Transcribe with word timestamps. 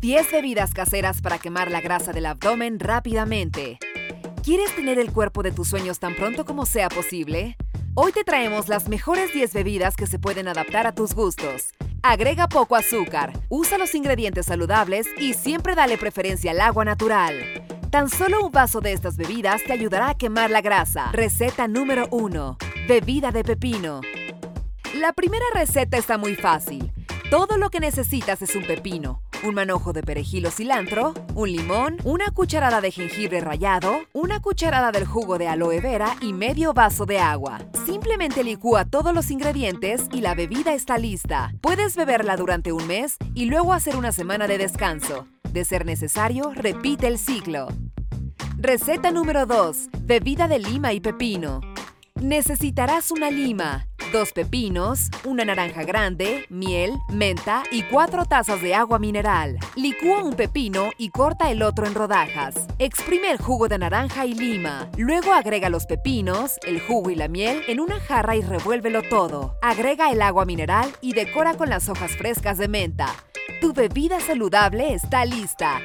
10 0.00 0.30
bebidas 0.30 0.74
caseras 0.74 1.20
para 1.20 1.38
quemar 1.38 1.72
la 1.72 1.80
grasa 1.80 2.12
del 2.12 2.26
abdomen 2.26 2.78
rápidamente. 2.78 3.80
¿Quieres 4.44 4.74
tener 4.76 4.96
el 5.00 5.12
cuerpo 5.12 5.42
de 5.42 5.50
tus 5.50 5.68
sueños 5.68 5.98
tan 5.98 6.14
pronto 6.14 6.44
como 6.44 6.66
sea 6.66 6.88
posible? 6.88 7.56
Hoy 7.94 8.12
te 8.12 8.22
traemos 8.22 8.68
las 8.68 8.88
mejores 8.88 9.32
10 9.32 9.52
bebidas 9.54 9.96
que 9.96 10.06
se 10.06 10.20
pueden 10.20 10.46
adaptar 10.46 10.86
a 10.86 10.94
tus 10.94 11.14
gustos. 11.14 11.74
Agrega 12.04 12.48
poco 12.48 12.76
azúcar, 12.76 13.32
usa 13.48 13.76
los 13.76 13.92
ingredientes 13.96 14.46
saludables 14.46 15.08
y 15.18 15.34
siempre 15.34 15.74
dale 15.74 15.98
preferencia 15.98 16.52
al 16.52 16.60
agua 16.60 16.84
natural. 16.84 17.34
Tan 17.90 18.08
solo 18.08 18.46
un 18.46 18.52
vaso 18.52 18.80
de 18.80 18.92
estas 18.92 19.16
bebidas 19.16 19.64
te 19.64 19.72
ayudará 19.72 20.10
a 20.10 20.16
quemar 20.16 20.50
la 20.50 20.60
grasa. 20.60 21.10
Receta 21.10 21.66
número 21.66 22.06
1. 22.12 22.56
Bebida 22.86 23.32
de 23.32 23.42
pepino. 23.42 24.00
La 24.94 25.12
primera 25.12 25.46
receta 25.54 25.96
está 25.96 26.18
muy 26.18 26.36
fácil. 26.36 26.92
Todo 27.30 27.58
lo 27.58 27.68
que 27.68 27.80
necesitas 27.80 28.40
es 28.42 28.54
un 28.54 28.64
pepino, 28.64 29.22
un 29.42 29.54
manojo 29.54 29.92
de 29.92 30.02
perejil 30.02 30.46
o 30.46 30.50
cilantro, 30.50 31.14
un 31.34 31.52
limón, 31.52 31.96
una 32.04 32.30
cucharada 32.30 32.80
de 32.80 32.90
jengibre 32.90 33.40
rallado, 33.40 34.00
una 34.12 34.40
cucharada 34.40 34.92
del 34.92 35.06
jugo 35.06 35.38
de 35.38 35.48
aloe 35.48 35.80
vera 35.80 36.16
y 36.20 36.32
medio 36.32 36.74
vaso 36.74 37.06
de 37.06 37.18
agua. 37.18 37.60
Simplemente 37.86 38.44
licúa 38.44 38.84
todos 38.84 39.14
los 39.14 39.30
ingredientes 39.30 40.02
y 40.12 40.20
la 40.20 40.34
bebida 40.34 40.74
está 40.74 40.98
lista. 40.98 41.52
Puedes 41.60 41.96
beberla 41.96 42.36
durante 42.36 42.72
un 42.72 42.86
mes 42.86 43.16
y 43.34 43.46
luego 43.46 43.72
hacer 43.72 43.96
una 43.96 44.12
semana 44.12 44.46
de 44.46 44.58
descanso. 44.58 45.26
De 45.52 45.64
ser 45.64 45.86
necesario, 45.86 46.52
repite 46.54 47.06
el 47.06 47.18
ciclo. 47.18 47.68
Receta 48.58 49.10
número 49.10 49.46
2. 49.46 49.88
Bebida 50.02 50.48
de 50.48 50.58
lima 50.58 50.92
y 50.92 51.00
pepino. 51.00 51.60
Necesitarás 52.20 53.12
una 53.12 53.30
lima, 53.30 53.87
dos 54.12 54.32
pepinos, 54.32 55.10
una 55.24 55.44
naranja 55.44 55.82
grande, 55.84 56.46
miel, 56.48 56.98
menta 57.10 57.62
y 57.70 57.82
cuatro 57.82 58.24
tazas 58.24 58.62
de 58.62 58.74
agua 58.74 58.98
mineral. 58.98 59.58
Licúa 59.76 60.22
un 60.22 60.34
pepino 60.34 60.90
y 60.98 61.10
corta 61.10 61.50
el 61.50 61.62
otro 61.62 61.86
en 61.86 61.94
rodajas. 61.94 62.54
Exprime 62.78 63.30
el 63.30 63.38
jugo 63.38 63.68
de 63.68 63.78
naranja 63.78 64.26
y 64.26 64.34
lima. 64.34 64.88
Luego 64.96 65.32
agrega 65.32 65.68
los 65.68 65.86
pepinos, 65.86 66.58
el 66.66 66.80
jugo 66.80 67.10
y 67.10 67.14
la 67.14 67.28
miel 67.28 67.62
en 67.68 67.80
una 67.80 68.00
jarra 68.00 68.36
y 68.36 68.42
revuélvelo 68.42 69.02
todo. 69.02 69.56
Agrega 69.62 70.10
el 70.10 70.22
agua 70.22 70.44
mineral 70.44 70.90
y 71.00 71.12
decora 71.12 71.54
con 71.54 71.68
las 71.68 71.88
hojas 71.88 72.12
frescas 72.16 72.58
de 72.58 72.68
menta. 72.68 73.14
Tu 73.60 73.72
bebida 73.72 74.20
saludable 74.20 74.94
está 74.94 75.24
lista. 75.24 75.80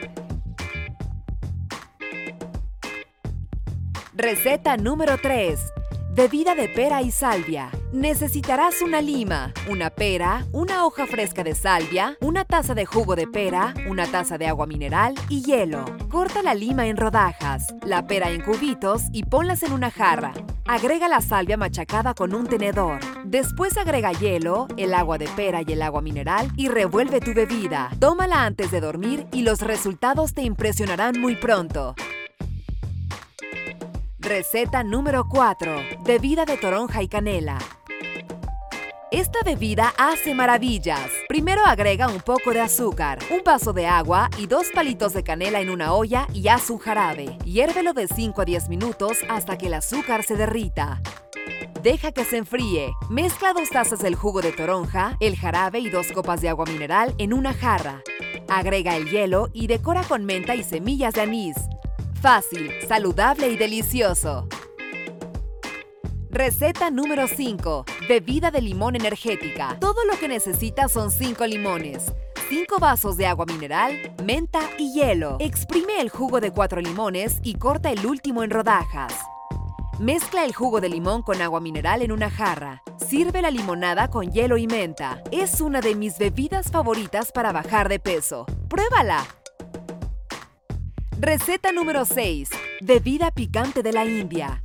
Receta 4.16 4.78
número 4.78 5.18
3. 5.18 5.60
Bebida 6.16 6.54
de 6.54 6.70
pera 6.70 7.02
y 7.02 7.10
salvia. 7.10 7.72
Necesitarás 7.94 8.82
una 8.82 9.02
lima, 9.02 9.54
una 9.70 9.92
pera, 9.92 10.48
una 10.52 10.84
hoja 10.84 11.06
fresca 11.06 11.44
de 11.44 11.54
salvia, 11.54 12.18
una 12.22 12.44
taza 12.44 12.74
de 12.74 12.88
jugo 12.88 13.16
de 13.16 13.28
pera, 13.28 13.76
una 13.88 14.08
taza 14.08 14.40
de 14.40 14.48
agua 14.48 14.66
mineral 14.66 15.14
y 15.30 15.44
hielo. 15.44 15.86
Corta 16.10 16.42
la 16.42 16.56
lima 16.56 16.88
en 16.88 16.98
rodajas, 16.98 17.68
la 17.86 18.08
pera 18.08 18.32
en 18.32 18.42
cubitos 18.42 19.04
y 19.12 19.26
ponlas 19.26 19.62
en 19.62 19.74
una 19.74 19.92
jarra. 19.92 20.34
Agrega 20.66 21.08
la 21.08 21.22
salvia 21.22 21.56
machacada 21.56 22.16
con 22.16 22.34
un 22.34 22.48
tenedor. 22.48 23.00
Después 23.26 23.78
agrega 23.78 24.12
hielo, 24.12 24.68
el 24.76 24.96
agua 24.96 25.20
de 25.20 25.28
pera 25.28 25.62
y 25.62 25.74
el 25.74 25.84
agua 25.84 26.02
mineral 26.02 26.52
y 26.58 26.70
revuelve 26.70 27.20
tu 27.20 27.36
bebida. 27.36 27.92
Tómala 28.00 28.44
antes 28.44 28.72
de 28.72 28.82
dormir 28.82 29.28
y 29.32 29.44
los 29.44 29.62
resultados 29.62 30.34
te 30.34 30.42
impresionarán 30.42 31.22
muy 31.22 31.36
pronto. 31.36 31.94
Receta 34.24 34.86
número 34.86 35.28
4. 35.28 35.76
Bebida 36.06 36.46
de 36.46 36.56
toronja 36.56 37.04
y 37.04 37.10
canela. 37.10 37.58
Esta 39.14 39.42
bebida 39.46 39.94
hace 39.96 40.34
maravillas. 40.34 41.08
Primero 41.28 41.62
agrega 41.64 42.08
un 42.08 42.20
poco 42.20 42.52
de 42.52 42.62
azúcar, 42.62 43.20
un 43.30 43.44
vaso 43.46 43.72
de 43.72 43.86
agua 43.86 44.28
y 44.40 44.48
dos 44.48 44.72
palitos 44.74 45.14
de 45.14 45.24
canela 45.24 45.62
en 45.62 45.70
una 45.70 45.94
olla 45.94 46.26
y 46.34 46.48
haz 46.48 46.72
un 46.72 46.80
jarabe. 46.80 47.38
Hiérvelo 47.46 47.94
de 47.94 48.08
5 48.08 48.42
a 48.42 48.46
10 48.46 48.70
minutos 48.70 49.20
hasta 49.30 49.56
que 49.56 49.68
el 49.68 49.76
azúcar 49.76 50.24
se 50.24 50.36
derrita. 50.36 51.00
Deja 51.84 52.12
que 52.12 52.26
se 52.26 52.38
enfríe. 52.38 52.92
Mezcla 53.08 53.54
dos 53.54 53.70
tazas 53.70 54.00
del 54.00 54.16
jugo 54.16 54.42
de 54.42 54.52
toronja, 54.52 55.16
el 55.20 55.38
jarabe 55.38 55.78
y 55.78 55.92
dos 55.92 56.12
copas 56.12 56.42
de 56.42 56.50
agua 56.50 56.66
mineral 56.66 57.14
en 57.20 57.34
una 57.34 57.54
jarra. 57.54 58.02
Agrega 58.48 58.98
el 58.98 59.12
hielo 59.12 59.52
y 59.54 59.68
decora 59.68 60.02
con 60.02 60.26
menta 60.26 60.56
y 60.56 60.64
semillas 60.64 61.14
de 61.14 61.22
anís. 61.22 61.58
Fácil, 62.20 62.72
saludable 62.88 63.50
y 63.50 63.58
delicioso. 63.58 64.48
Receta 66.34 66.90
número 66.90 67.28
5. 67.28 67.86
Bebida 68.10 68.50
de 68.50 68.60
limón 68.60 68.96
energética. 68.96 69.78
Todo 69.80 70.04
lo 70.04 70.18
que 70.18 70.28
necesitas 70.28 70.92
son 70.92 71.12
5 71.12 71.46
limones. 71.46 72.12
5 72.50 72.80
vasos 72.80 73.18
de 73.18 73.28
agua 73.28 73.46
mineral, 73.46 74.16
menta 74.26 74.62
y 74.80 74.94
hielo. 74.94 75.38
Exprime 75.40 76.02
el 76.02 76.10
jugo 76.10 76.42
de 76.42 76.50
4 76.50 76.82
limones 76.82 77.38
y 77.44 77.54
corta 77.60 77.92
el 77.92 78.04
último 78.08 78.42
en 78.42 78.50
rodajas. 78.50 79.14
Mezcla 80.00 80.44
el 80.44 80.56
jugo 80.56 80.82
de 80.82 80.90
limón 80.90 81.22
con 81.22 81.40
agua 81.40 81.60
mineral 81.60 82.02
en 82.02 82.12
una 82.12 82.32
jarra. 82.32 82.82
Sirve 82.98 83.44
la 83.44 83.52
limonada 83.52 84.10
con 84.10 84.32
hielo 84.32 84.58
y 84.58 84.66
menta. 84.66 85.22
Es 85.30 85.62
una 85.62 85.82
de 85.82 85.94
mis 85.94 86.18
bebidas 86.18 86.72
favoritas 86.72 87.32
para 87.32 87.52
bajar 87.52 87.90
de 87.90 88.00
peso. 88.00 88.48
¡Pruébala! 88.70 89.24
Receta 91.20 91.72
número 91.72 92.06
6. 92.06 92.50
Bebida 92.82 93.30
picante 93.30 93.84
de 93.84 93.94
la 93.94 94.04
India. 94.06 94.63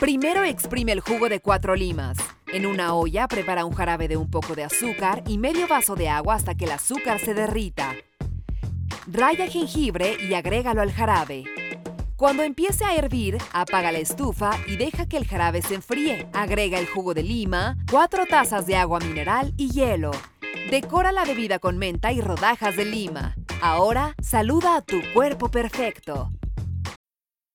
Primero 0.00 0.44
exprime 0.44 0.92
el 0.92 1.00
jugo 1.00 1.28
de 1.28 1.40
cuatro 1.40 1.74
limas. 1.74 2.18
En 2.46 2.66
una 2.66 2.94
olla 2.94 3.26
prepara 3.26 3.64
un 3.64 3.74
jarabe 3.74 4.06
de 4.06 4.16
un 4.16 4.30
poco 4.30 4.54
de 4.54 4.62
azúcar 4.62 5.24
y 5.26 5.38
medio 5.38 5.66
vaso 5.66 5.96
de 5.96 6.08
agua 6.08 6.36
hasta 6.36 6.54
que 6.54 6.66
el 6.66 6.70
azúcar 6.70 7.18
se 7.18 7.34
derrita. 7.34 7.96
Raya 9.08 9.48
jengibre 9.48 10.16
y 10.22 10.34
agrégalo 10.34 10.82
al 10.82 10.92
jarabe. 10.92 11.42
Cuando 12.14 12.44
empiece 12.44 12.84
a 12.84 12.94
hervir, 12.94 13.38
apaga 13.52 13.90
la 13.90 13.98
estufa 13.98 14.52
y 14.68 14.76
deja 14.76 15.06
que 15.08 15.16
el 15.16 15.26
jarabe 15.26 15.62
se 15.62 15.74
enfríe. 15.74 16.28
Agrega 16.32 16.78
el 16.78 16.86
jugo 16.86 17.12
de 17.12 17.24
lima, 17.24 17.76
cuatro 17.90 18.24
tazas 18.24 18.66
de 18.66 18.76
agua 18.76 19.00
mineral 19.00 19.52
y 19.56 19.70
hielo. 19.70 20.12
Decora 20.70 21.10
la 21.10 21.24
bebida 21.24 21.58
con 21.58 21.76
menta 21.76 22.12
y 22.12 22.20
rodajas 22.20 22.76
de 22.76 22.84
lima. 22.84 23.34
Ahora, 23.60 24.14
saluda 24.22 24.76
a 24.76 24.82
tu 24.82 25.00
cuerpo 25.12 25.48
perfecto. 25.48 26.30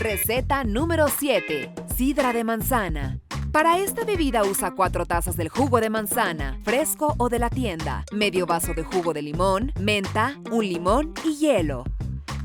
Receta 0.00 0.62
número 0.62 1.08
7. 1.08 1.72
Sidra 1.96 2.32
de 2.32 2.44
manzana. 2.44 3.18
Para 3.50 3.78
esta 3.78 4.04
bebida 4.04 4.44
usa 4.44 4.70
4 4.70 5.06
tazas 5.06 5.36
del 5.36 5.48
jugo 5.48 5.80
de 5.80 5.90
manzana, 5.90 6.60
fresco 6.62 7.16
o 7.18 7.28
de 7.28 7.40
la 7.40 7.50
tienda, 7.50 8.04
medio 8.12 8.46
vaso 8.46 8.74
de 8.74 8.84
jugo 8.84 9.12
de 9.12 9.22
limón, 9.22 9.72
menta, 9.80 10.38
un 10.52 10.68
limón 10.68 11.14
y 11.24 11.38
hielo. 11.38 11.82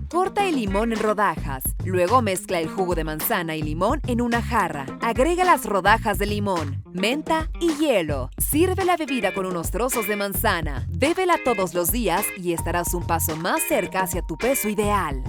Corta 0.10 0.48
el 0.48 0.56
limón 0.56 0.94
en 0.94 1.00
rodajas, 1.00 1.64
luego 1.86 2.24
mezcla 2.24 2.60
el 2.60 2.70
jugo 2.70 2.96
de 2.96 3.04
manzana 3.04 3.56
y 3.56 3.62
limón 3.62 4.02
en 4.08 4.22
una 4.22 4.42
jarra. 4.42 4.88
Agrega 5.02 5.44
las 5.44 5.64
rodajas 5.66 6.18
de 6.18 6.26
limón, 6.26 6.82
menta 6.92 7.52
y 7.60 7.76
hielo. 7.76 8.32
Sirve 8.40 8.84
la 8.84 8.98
bebida 8.98 9.32
con 9.32 9.46
unos 9.46 9.70
trozos 9.70 10.08
de 10.08 10.16
manzana. 10.16 10.88
Bébela 10.90 11.38
todos 11.46 11.76
los 11.76 11.92
días 11.92 12.26
y 12.36 12.54
estarás 12.54 12.96
un 12.96 13.06
paso 13.06 13.36
más 13.36 13.62
cerca 13.62 14.02
hacia 14.02 14.24
tu 14.24 14.38
peso 14.38 14.70
ideal. 14.70 15.22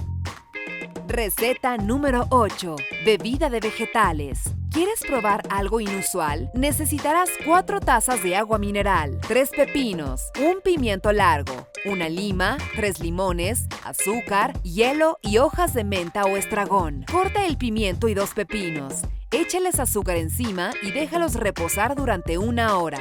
Receta 1.07 1.77
número 1.77 2.25
8. 2.29 2.75
Bebida 3.05 3.49
de 3.49 3.59
vegetales. 3.59 4.39
¿Quieres 4.71 5.01
probar 5.07 5.43
algo 5.49 5.79
inusual? 5.79 6.49
Necesitarás 6.55 7.29
4 7.45 7.79
tazas 7.79 8.23
de 8.23 8.35
agua 8.35 8.57
mineral, 8.57 9.19
3 9.27 9.51
pepinos, 9.55 10.31
un 10.39 10.61
pimiento 10.61 11.11
largo, 11.13 11.67
una 11.85 12.09
lima, 12.09 12.57
3 12.75 12.99
limones, 13.01 13.67
azúcar, 13.83 14.59
hielo 14.63 15.19
y 15.21 15.37
hojas 15.37 15.73
de 15.73 15.83
menta 15.83 16.23
o 16.25 16.37
estragón. 16.37 17.05
Corta 17.09 17.45
el 17.45 17.57
pimiento 17.57 18.07
y 18.09 18.15
dos 18.15 18.33
pepinos. 18.33 19.01
Échales 19.31 19.79
azúcar 19.79 20.17
encima 20.17 20.71
y 20.81 20.91
déjalos 20.91 21.35
reposar 21.35 21.95
durante 21.95 22.37
una 22.37 22.77
hora. 22.77 22.99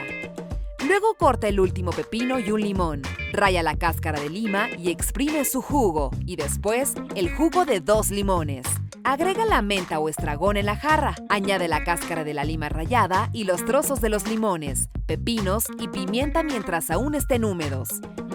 Luego 0.87 1.15
corta 1.15 1.49
el 1.49 1.59
último 1.59 1.91
pepino 1.91 2.39
y 2.39 2.51
un 2.51 2.61
limón. 2.61 3.03
Raya 3.35 3.65
la 3.65 3.75
cáscara 3.75 4.21
de 4.21 4.31
lima 4.31 4.69
y 4.79 4.91
exprime 4.91 5.45
su 5.45 5.61
jugo. 5.61 6.13
Y 6.25 6.37
después 6.37 6.95
el 7.17 7.35
jugo 7.35 7.65
de 7.65 7.81
dos 7.81 8.11
limones. 8.11 8.65
Agrega 9.03 9.45
la 9.45 9.61
menta 9.61 9.99
o 9.99 10.09
estragón 10.09 10.57
en 10.57 10.67
la 10.67 10.77
jarra. 10.77 11.17
Añade 11.29 11.67
la 11.67 11.83
cáscara 11.83 12.23
de 12.23 12.33
la 12.33 12.45
lima 12.45 12.69
rallada 12.69 13.31
y 13.33 13.43
los 13.43 13.65
trozos 13.65 14.01
de 14.01 14.09
los 14.09 14.29
limones, 14.29 14.89
pepinos 15.07 15.65
y 15.81 15.89
pimienta 15.89 16.45
mientras 16.45 16.93
aún 16.93 17.17
estén 17.17 17.45
húmedos. 17.45 17.89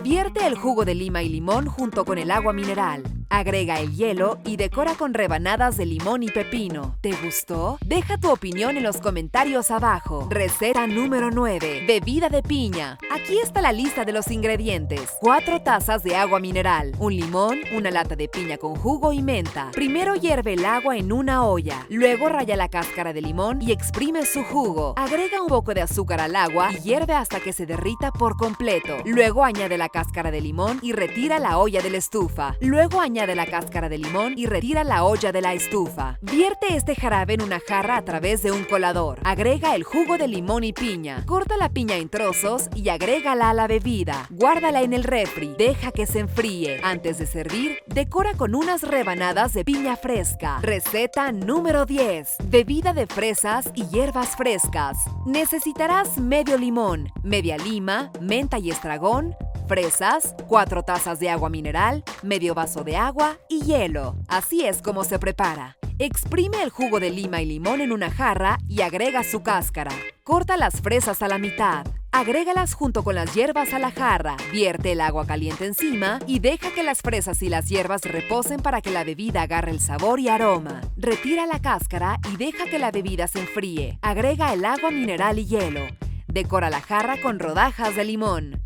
Vierte 0.04 0.46
el 0.46 0.56
jugo 0.56 0.84
de 0.84 0.96
lima 0.96 1.24
y 1.24 1.30
limón 1.30 1.68
junto 1.68 2.04
con 2.04 2.18
el 2.18 2.30
agua 2.30 2.52
mineral. 2.52 3.19
Agrega 3.32 3.80
el 3.80 3.96
hielo 3.96 4.40
y 4.44 4.58
decora 4.58 4.96
con 4.96 5.14
rebanadas 5.14 5.78
de 5.78 5.86
limón 5.86 6.24
y 6.24 6.30
pepino. 6.30 6.96
¿Te 7.02 7.12
gustó? 7.24 7.78
Deja 7.86 8.18
tu 8.18 8.32
opinión 8.32 8.76
en 8.76 8.82
los 8.82 8.98
comentarios 8.98 9.70
abajo. 9.70 10.28
Receta 10.32 10.88
número 10.88 11.30
9. 11.30 11.84
Bebida 11.88 12.30
de 12.30 12.42
piña. 12.42 12.98
Aquí 13.14 13.38
está 13.38 13.62
la 13.62 13.72
lista 13.72 14.04
de 14.04 14.14
los 14.14 14.32
ingredientes. 14.32 15.14
4 15.20 15.62
tazas 15.62 16.04
de 16.04 16.16
agua 16.16 16.40
mineral, 16.40 16.96
un 16.98 17.16
limón, 17.16 17.60
una 17.72 17.92
lata 17.92 18.16
de 18.16 18.28
piña 18.28 18.58
con 18.58 18.76
jugo 18.76 19.14
y 19.14 19.22
menta. 19.22 19.70
Primero 19.74 20.16
hierve 20.16 20.54
el 20.54 20.66
agua 20.66 20.98
en 20.98 21.12
una 21.12 21.46
olla. 21.46 21.86
Luego 21.90 22.30
raya 22.30 22.56
la 22.56 22.68
cáscara 22.68 23.14
de 23.14 23.22
limón 23.22 23.62
y 23.62 23.72
exprime 23.72 24.26
su 24.26 24.44
jugo. 24.44 24.96
Agrega 24.98 25.40
un 25.40 25.50
poco 25.50 25.76
de 25.76 25.82
azúcar 25.82 26.20
al 26.20 26.36
agua 26.36 26.72
y 26.74 26.80
hierve 26.80 27.14
hasta 27.14 27.40
que 27.40 27.54
se 27.54 27.68
derrita 27.68 28.12
por 28.12 28.38
completo. 28.38 28.98
Luego 29.06 29.44
añade 29.44 29.78
la 29.78 29.90
cáscara 29.90 30.32
de 30.32 30.42
limón 30.42 30.80
y 30.82 30.94
retira 30.94 31.38
la 31.38 31.60
olla 31.60 31.84
de 31.84 31.92
la 31.92 31.98
estufa. 31.98 32.56
Luego 32.60 33.00
añade 33.00 33.19
de 33.26 33.36
la 33.36 33.46
cáscara 33.46 33.90
de 33.90 33.98
limón 33.98 34.34
y 34.38 34.46
retira 34.46 34.84
la 34.84 35.04
olla 35.04 35.32
de 35.32 35.42
la 35.42 35.54
estufa. 35.54 36.18
Vierte 36.22 36.76
este 36.76 36.96
jarabe 36.96 37.34
en 37.34 37.42
una 37.42 37.60
jarra 37.60 37.98
a 37.98 38.06
través 38.06 38.42
de 38.44 38.52
un 38.52 38.64
colador. 38.64 39.20
Agrega 39.24 39.76
el 39.76 39.84
jugo 39.84 40.18
de 40.18 40.28
limón 40.28 40.64
y 40.64 40.74
piña. 40.74 41.24
Corta 41.26 41.58
la 41.58 41.70
piña 41.70 41.96
en 41.96 42.10
trozos 42.10 42.70
y 42.76 42.90
agrégala 42.90 43.50
a 43.50 43.54
la 43.54 43.68
bebida. 43.68 44.28
Guárdala 44.30 44.82
en 44.82 44.94
el 44.94 45.04
refri. 45.04 45.56
Deja 45.58 45.92
que 45.92 46.06
se 46.06 46.20
enfríe. 46.20 46.80
Antes 46.84 47.18
de 47.18 47.26
servir, 47.26 47.80
decora 47.88 48.34
con 48.34 48.56
unas 48.56 48.84
rebanadas 48.84 49.54
de 49.54 49.66
piña 49.66 49.96
fresca. 49.96 50.60
Receta 50.62 51.32
número 51.32 51.86
10. 51.86 52.38
Bebida 52.46 52.94
de 52.94 53.08
fresas 53.08 53.72
y 53.76 53.86
hierbas 53.88 54.36
frescas. 54.36 54.98
Necesitarás 55.26 56.18
medio 56.18 56.58
limón, 56.58 57.12
media 57.24 57.58
lima, 57.58 58.12
menta 58.20 58.60
y 58.60 58.70
estragón, 58.70 59.36
fresas, 59.70 60.36
4 60.48 60.82
tazas 60.82 61.20
de 61.20 61.30
agua 61.30 61.50
mineral, 61.50 62.04
medio 62.24 62.56
vaso 62.56 62.84
de 62.84 62.98
agua 62.98 63.38
y 63.48 63.62
hielo. 63.62 64.16
Así 64.28 64.66
es 64.66 64.82
como 64.82 65.04
se 65.04 65.20
prepara. 65.20 65.78
Exprime 66.00 66.64
el 66.64 66.72
jugo 66.72 67.00
de 67.00 67.12
lima 67.12 67.42
y 67.42 67.46
limón 67.46 67.80
en 67.80 67.92
una 67.92 68.10
jarra 68.10 68.58
y 68.68 68.82
agrega 68.82 69.24
su 69.24 69.44
cáscara. 69.44 69.92
Corta 70.24 70.58
las 70.58 70.82
fresas 70.82 71.22
a 71.22 71.28
la 71.28 71.38
mitad. 71.38 71.86
Agrégalas 72.12 72.74
junto 72.74 73.04
con 73.04 73.14
las 73.14 73.36
hierbas 73.36 73.72
a 73.72 73.78
la 73.78 73.92
jarra, 73.92 74.38
vierte 74.52 74.94
el 74.94 75.02
agua 75.02 75.28
caliente 75.28 75.68
encima 75.68 76.18
y 76.26 76.40
deja 76.40 76.74
que 76.74 76.82
las 76.82 77.02
fresas 77.04 77.44
y 77.44 77.50
las 77.50 77.70
hierbas 77.70 78.02
reposen 78.02 78.62
para 78.62 78.82
que 78.82 78.90
la 78.90 79.04
bebida 79.04 79.44
agarre 79.44 79.70
el 79.70 79.80
sabor 79.80 80.20
y 80.20 80.30
aroma. 80.30 80.82
Retira 80.98 81.46
la 81.46 81.62
cáscara 81.62 82.18
y 82.34 82.38
deja 82.38 82.66
que 82.66 82.80
la 82.80 82.90
bebida 82.90 83.28
se 83.28 83.42
enfríe. 83.42 84.00
Agrega 84.02 84.52
el 84.52 84.66
agua 84.66 84.90
mineral 84.90 85.38
y 85.38 85.46
hielo. 85.46 85.86
Decora 86.28 86.72
la 86.72 86.82
jarra 86.82 87.22
con 87.22 87.38
rodajas 87.38 87.96
de 87.96 88.06
limón. 88.06 88.64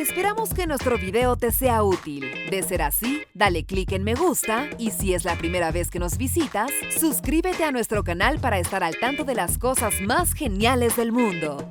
Esperamos 0.00 0.54
que 0.54 0.66
nuestro 0.66 0.96
video 0.96 1.36
te 1.36 1.52
sea 1.52 1.82
útil. 1.82 2.24
De 2.50 2.62
ser 2.62 2.80
así, 2.80 3.20
dale 3.34 3.66
clic 3.66 3.92
en 3.92 4.02
me 4.02 4.14
gusta 4.14 4.70
y 4.78 4.92
si 4.92 5.12
es 5.12 5.26
la 5.26 5.36
primera 5.36 5.72
vez 5.72 5.90
que 5.90 5.98
nos 5.98 6.16
visitas, 6.16 6.70
suscríbete 6.98 7.64
a 7.64 7.70
nuestro 7.70 8.02
canal 8.02 8.40
para 8.40 8.58
estar 8.58 8.82
al 8.82 8.98
tanto 8.98 9.24
de 9.24 9.34
las 9.34 9.58
cosas 9.58 10.00
más 10.00 10.32
geniales 10.32 10.96
del 10.96 11.12
mundo. 11.12 11.68